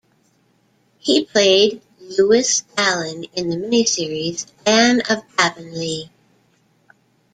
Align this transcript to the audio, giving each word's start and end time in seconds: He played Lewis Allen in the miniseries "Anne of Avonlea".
He 0.97 1.25
played 1.25 1.83
Lewis 1.99 2.63
Allen 2.75 3.25
in 3.35 3.49
the 3.51 3.55
miniseries 3.55 4.47
"Anne 4.65 5.03
of 5.07 5.21
Avonlea". 5.37 6.09